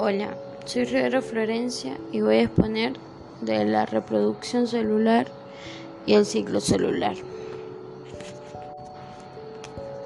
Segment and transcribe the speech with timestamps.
[0.00, 2.92] Hola, soy Rivero Florencia y voy a exponer
[3.40, 5.26] de la reproducción celular
[6.06, 7.16] y el ciclo celular.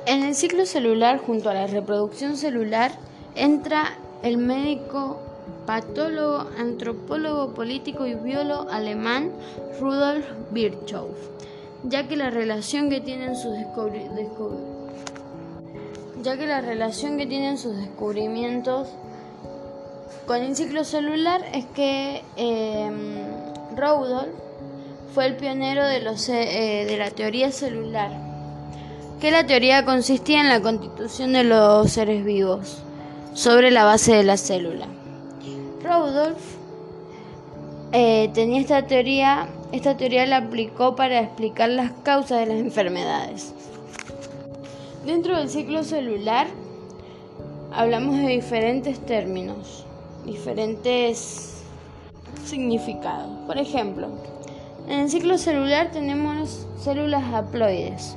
[0.07, 2.93] En el ciclo celular, junto a la reproducción celular,
[3.35, 5.21] entra el médico,
[5.67, 9.31] patólogo, antropólogo, político y biólogo alemán
[9.79, 11.09] Rudolf Virchow,
[11.85, 13.53] ya que la relación que tienen sus
[16.23, 18.89] ya que la relación que tienen sus descubrimientos
[20.27, 22.91] con el ciclo celular es que eh,
[23.77, 24.31] Rudolf
[25.15, 28.11] fue el pionero de, los, eh, de la teoría celular,
[29.21, 32.79] que la teoría consistía en la constitución de los seres vivos
[33.35, 34.87] sobre la base de la célula.
[35.83, 36.39] Rudolf
[37.93, 43.53] eh, tenía esta teoría, esta teoría la aplicó para explicar las causas de las enfermedades.
[45.05, 46.47] Dentro del ciclo celular
[47.75, 49.85] hablamos de diferentes términos
[50.25, 51.63] diferentes
[52.45, 53.29] significados.
[53.47, 54.09] Por ejemplo,
[54.89, 58.17] en el ciclo celular tenemos células haploides,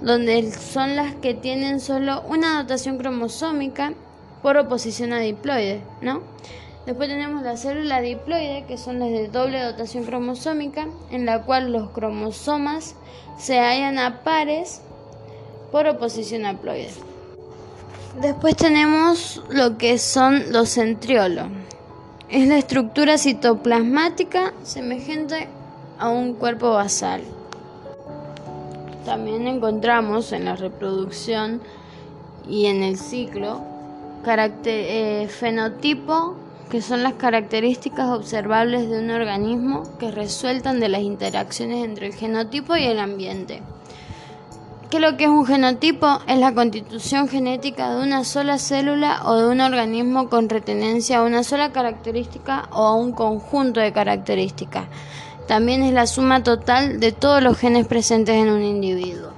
[0.00, 3.94] donde son las que tienen solo una dotación cromosómica
[4.42, 6.20] por oposición a diploide, ¿no?
[6.86, 11.72] Después tenemos la célula diploide, que son las de doble dotación cromosómica, en la cual
[11.72, 12.94] los cromosomas
[13.38, 14.82] se hallan a pares
[15.72, 17.13] por oposición a haploide.
[18.20, 21.48] Después tenemos lo que son los centriolos.
[22.28, 25.48] Es la estructura citoplasmática semejante
[25.98, 27.22] a un cuerpo basal.
[29.04, 31.60] También encontramos en la reproducción
[32.48, 33.60] y en el ciclo
[34.26, 36.36] eh, fenotipo,
[36.70, 42.14] que son las características observables de un organismo que resultan de las interacciones entre el
[42.14, 43.60] genotipo y el ambiente
[44.90, 49.34] que lo que es un genotipo es la constitución genética de una sola célula o
[49.36, 54.86] de un organismo con retenencia a una sola característica o a un conjunto de características.
[55.46, 59.30] También es la suma total de todos los genes presentes en un individuo.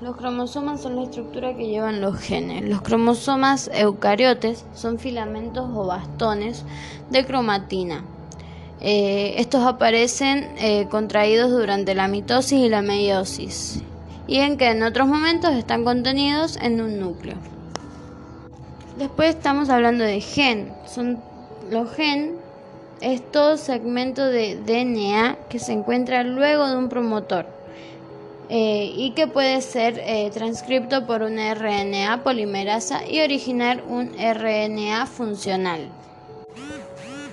[0.00, 2.64] Los cromosomas son la estructura que llevan los genes.
[2.66, 6.64] Los cromosomas eucariotes son filamentos o bastones
[7.10, 8.02] de cromatina.
[8.82, 13.82] Eh, estos aparecen eh, contraídos durante la mitosis y la meiosis
[14.26, 17.36] y en que en otros momentos están contenidos en un núcleo.
[18.96, 20.72] Después estamos hablando de gen.
[20.86, 21.18] Son
[21.70, 22.36] los gen
[23.02, 27.46] es todo segmento de DNA que se encuentra luego de un promotor
[28.48, 30.02] eh, y que puede ser
[30.32, 35.88] transcripto por una RNA polimerasa y originar un RNA funcional.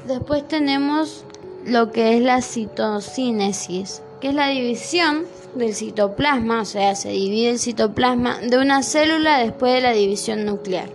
[0.07, 1.25] Después tenemos
[1.67, 7.49] lo que es la citocinesis, que es la división del citoplasma, o sea, se divide
[7.49, 10.89] el citoplasma de una célula después de la división nuclear.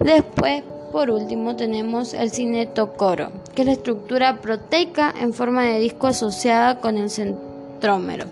[0.00, 6.06] Después, por último, tenemos el cinetocoro, que es la estructura proteica en forma de disco
[6.06, 8.24] asociada con el centrómero.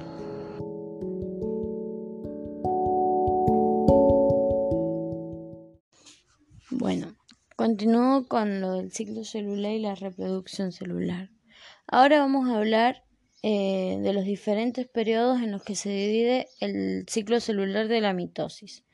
[6.70, 7.14] Bueno,
[7.56, 11.28] continúo con lo del ciclo celular y la reproducción celular.
[11.87, 13.05] Ahora vamos a hablar
[13.43, 18.12] eh, de los diferentes periodos en los que se divide el ciclo celular de la
[18.12, 18.84] mitosis.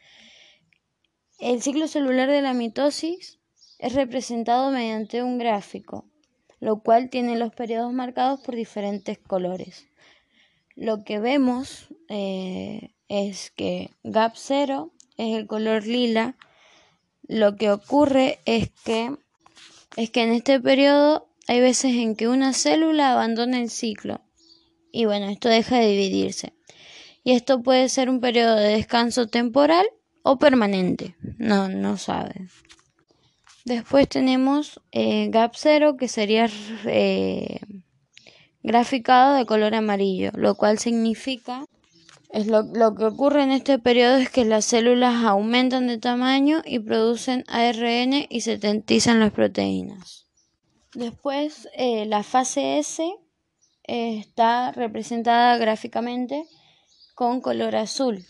[1.39, 3.39] El ciclo celular de la mitosis
[3.79, 6.07] es representado mediante un gráfico,
[6.61, 9.87] lo cual tiene los periodos marcados por diferentes colores.
[10.75, 16.37] Lo que vemos eh, es que GAP 0 es el color lila.
[17.23, 19.15] Lo que ocurre es que,
[19.97, 24.21] es que en este periodo hay veces en que una célula abandona el ciclo
[24.93, 26.55] y bueno, esto deja de dividirse.
[27.25, 29.87] Y esto puede ser un periodo de descanso temporal
[30.23, 32.49] o permanente, no, no sabe.
[33.65, 36.49] Después tenemos eh, gap 0 que sería
[36.87, 37.61] eh,
[38.63, 41.65] graficado de color amarillo, lo cual significa
[42.31, 46.63] es lo, lo, que ocurre en este periodo es que las células aumentan de tamaño
[46.65, 50.28] y producen ARN y sintetizan las proteínas.
[50.99, 53.01] Después, eh, la fase S
[53.85, 56.45] eh, está representada gráficamente
[57.15, 58.27] con color azul.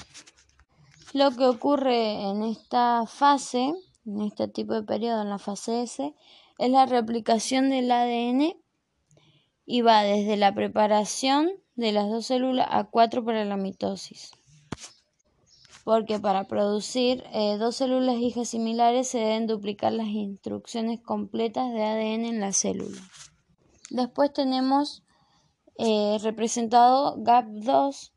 [1.14, 3.72] Lo que ocurre en esta fase,
[4.04, 6.14] en este tipo de periodo, en la fase S,
[6.58, 8.54] es la replicación del ADN
[9.64, 14.37] y va desde la preparación de las dos células a cuatro para la mitosis
[15.88, 21.82] porque para producir eh, dos células hijas similares se deben duplicar las instrucciones completas de
[21.82, 23.00] ADN en la célula.
[23.88, 25.02] Después tenemos
[25.78, 28.12] eh, representado GAP2,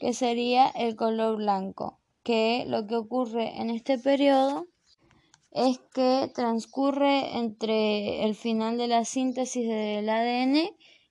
[0.00, 4.66] que sería el color blanco, que lo que ocurre en este periodo
[5.50, 10.56] es que transcurre entre el final de la síntesis del ADN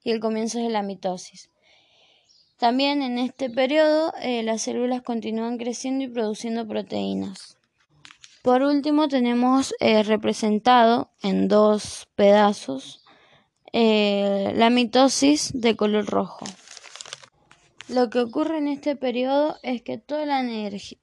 [0.03, 1.50] y el comienzo de la mitosis.
[2.61, 7.57] También en este periodo eh, las células continúan creciendo y produciendo proteínas.
[8.43, 13.03] Por último tenemos eh, representado en dos pedazos
[13.73, 16.45] eh, la mitosis de color rojo.
[17.87, 20.43] Lo que ocurre en este periodo es que toda la,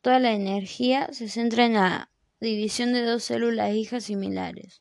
[0.01, 2.09] toda la energía se centra en la
[2.41, 4.81] división de dos células hijas similares.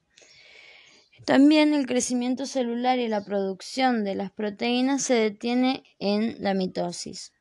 [1.28, 7.34] También el crecimiento celular y la producción de las proteínas se detiene en la mitosis.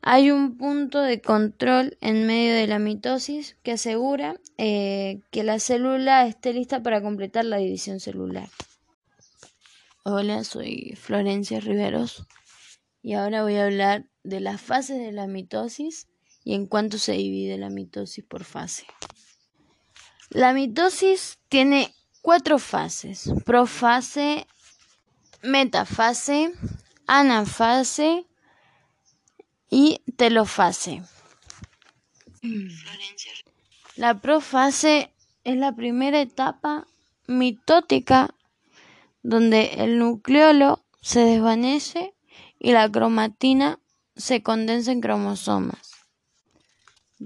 [0.00, 5.58] Hay un punto de control en medio de la mitosis que asegura eh, que la
[5.58, 8.48] célula esté lista para completar la división celular.
[10.02, 12.26] Hola, soy Florencia Riveros
[13.02, 16.08] y ahora voy a hablar de las fases de la mitosis
[16.42, 18.86] y en cuánto se divide la mitosis por fase.
[20.34, 24.46] La mitosis tiene cuatro fases, profase,
[25.42, 26.54] metafase,
[27.06, 28.24] anafase
[29.68, 31.02] y telofase.
[33.96, 35.12] La profase
[35.44, 36.86] es la primera etapa
[37.26, 38.34] mitótica
[39.22, 42.14] donde el nucleolo se desvanece
[42.58, 43.80] y la cromatina
[44.16, 45.91] se condensa en cromosomas.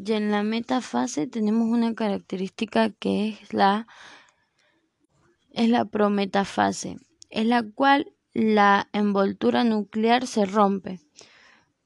[0.05, 3.87] Y en la metafase tenemos una característica que es la,
[5.53, 6.99] es la prometafase,
[7.31, 11.01] en la cual la envoltura nuclear se rompe,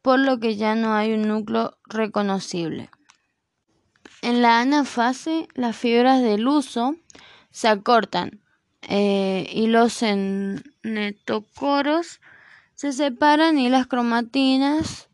[0.02, 2.90] por lo que ya no hay un núcleo reconocible.
[4.22, 6.96] En la anafase, las fibras del uso
[7.52, 8.40] se acortan
[8.88, 10.02] eh, y los
[10.82, 12.20] netocoros
[12.74, 15.09] se separan y las cromatinas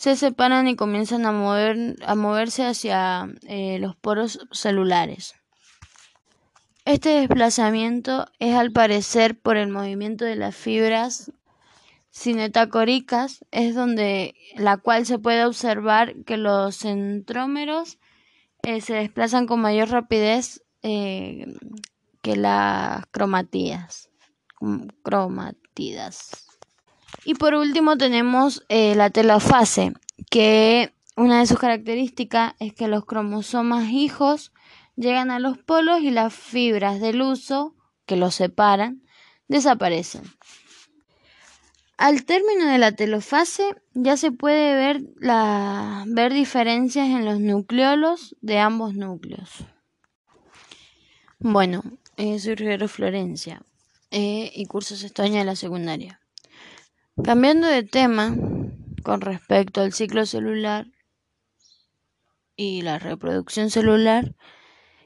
[0.00, 5.34] se separan y comienzan a, mover, a moverse hacia eh, los poros celulares.
[6.86, 11.30] Este desplazamiento es al parecer por el movimiento de las fibras
[12.10, 17.98] cinetacóricas, es donde la cual se puede observar que los centrómeros
[18.62, 21.44] eh, se desplazan con mayor rapidez eh,
[22.22, 24.08] que las cromatidas.
[25.02, 26.49] cromatidas.
[27.24, 29.92] Y por último tenemos eh, la telofase,
[30.30, 34.52] que una de sus características es que los cromosomas hijos
[34.96, 37.74] llegan a los polos y las fibras del uso,
[38.06, 39.02] que los separan,
[39.48, 40.22] desaparecen.
[41.96, 48.36] Al término de la telofase ya se puede ver, la, ver diferencias en los nucleolos
[48.40, 49.50] de ambos núcleos.
[51.38, 51.82] Bueno,
[52.16, 53.62] eh, soy Rivero Florencia
[54.10, 56.20] eh, y curso sexto año de la secundaria.
[57.16, 58.34] Cambiando de tema
[59.02, 60.86] con respecto al ciclo celular
[62.56, 64.34] y la reproducción celular,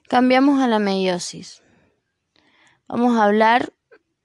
[0.08, 1.62] cambiamos a la meiosis.
[2.86, 3.72] Vamos a hablar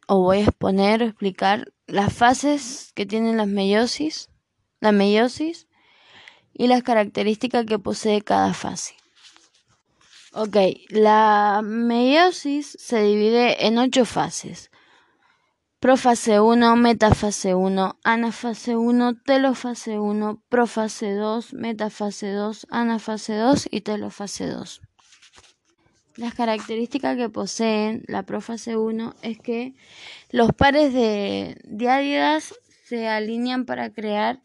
[0.07, 4.29] o voy a exponer o explicar las fases que tienen las meiosis,
[4.81, 5.67] la meiosis
[6.53, 8.95] y las características que posee cada fase.
[10.33, 10.57] Ok,
[10.89, 14.69] la meiosis se divide en ocho fases.
[15.79, 23.79] Profase 1, metafase 1, anafase 1, telofase 1, profase 2, metafase 2, anafase 2 y
[23.79, 24.81] telofase 2.
[26.17, 29.73] Las características que poseen la profase 1 es que
[30.31, 34.41] los pares de diádidas se alinean para crear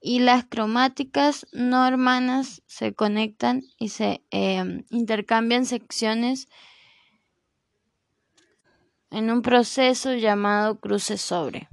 [0.00, 6.48] y las cromáticas no hermanas se conectan y se eh, intercambian secciones
[9.12, 11.68] en un proceso llamado cruce sobre.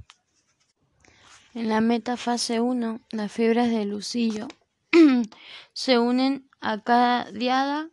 [1.54, 4.46] En la metafase 1, las fibras del lucillo
[5.72, 7.88] se unen a cada diada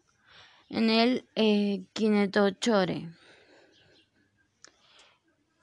[0.70, 1.86] en el eh.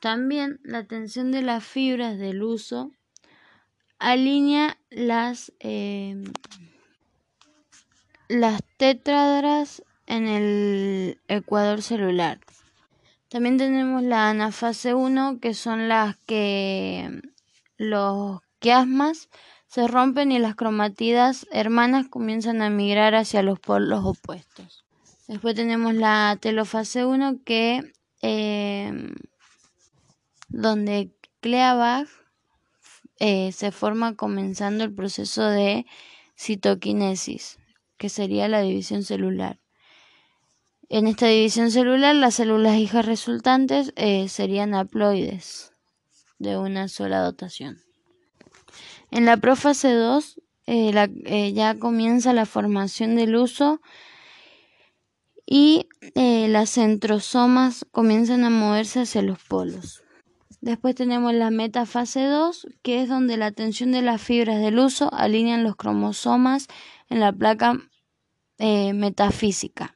[0.00, 2.90] También la tensión de las fibras del uso
[3.98, 6.24] alinea las, eh,
[8.28, 8.60] las
[10.06, 12.40] en el ecuador celular.
[13.34, 17.20] También tenemos la anafase 1, que son las que
[17.76, 19.28] los quiasmas
[19.66, 24.84] se rompen y las cromatidas hermanas comienzan a migrar hacia los polos opuestos.
[25.26, 27.82] Después tenemos la telofase 1, que
[28.22, 28.92] eh,
[30.48, 31.10] donde
[31.40, 32.12] Cleavage
[33.18, 35.86] eh, se forma comenzando el proceso de
[36.38, 37.58] citoquinesis,
[37.96, 39.58] que sería la división celular.
[40.90, 45.72] En esta división celular, las células hijas resultantes eh, serían haploides
[46.38, 47.78] de una sola dotación.
[49.10, 50.92] En la prófase 2 eh,
[51.24, 53.80] eh, ya comienza la formación del uso
[55.46, 60.02] y las centrosomas comienzan a moverse hacia los polos.
[60.60, 65.12] Después tenemos la metafase 2, que es donde la tensión de las fibras del uso
[65.12, 66.66] alinean los cromosomas
[67.10, 67.78] en la placa
[68.58, 69.94] metafísica.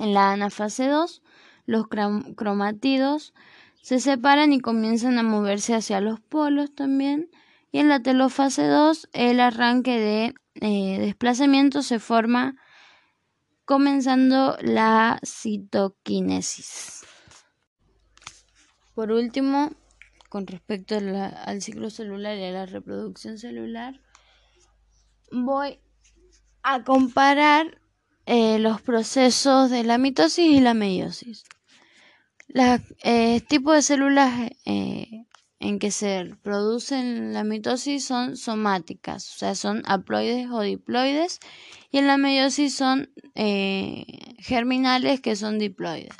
[0.00, 1.22] En la anafase 2,
[1.66, 3.34] los cromatidos
[3.82, 7.30] se separan y comienzan a moverse hacia los polos también.
[7.70, 12.56] Y en la telofase 2, el arranque de eh, desplazamiento se forma
[13.66, 17.02] comenzando la citoquinesis.
[18.94, 19.70] Por último,
[20.30, 24.00] con respecto al ciclo celular y a la reproducción celular,
[25.30, 25.78] voy
[26.62, 27.80] a comparar
[28.26, 31.44] eh, los procesos de la mitosis y la meiosis.
[32.48, 35.24] Los eh, tipos de células eh,
[35.60, 41.38] en que se producen la mitosis son somáticas, o sea, son haploides o diploides,
[41.92, 44.04] y en la meiosis son eh,
[44.38, 46.16] germinales, que son diploides.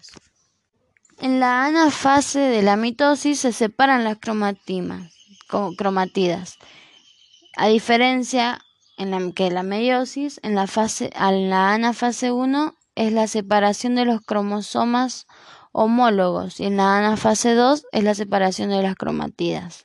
[1.19, 5.11] En la anafase de la mitosis se separan las cromatidas,
[7.57, 8.61] a diferencia
[9.01, 13.95] en la que la meiosis, en la, fase, en la anafase 1 es la separación
[13.95, 15.27] de los cromosomas
[15.73, 19.85] homólogos y en la anafase 2 es la separación de las cromatidas.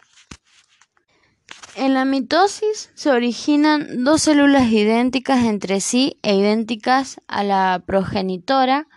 [1.77, 8.88] En la mitosis se originan dos células idénticas entre sí e idénticas a la progenitora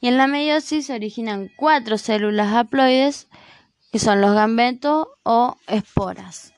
[0.00, 3.28] y en la meiosis se originan cuatro células haploides
[3.90, 6.52] que son los gametos o esporas.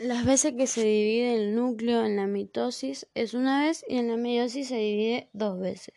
[0.00, 4.08] Las veces que se divide el núcleo en la mitosis es una vez y en
[4.08, 5.94] la meiosis se divide dos veces.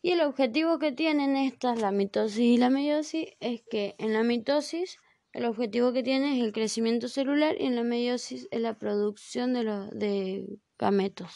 [0.00, 4.22] Y el objetivo que tienen estas, la mitosis y la meiosis, es que en la
[4.22, 4.98] mitosis
[5.32, 9.54] el objetivo que tiene es el crecimiento celular y en la meiosis es la producción
[9.54, 10.46] de, los, de
[10.78, 11.32] gametos.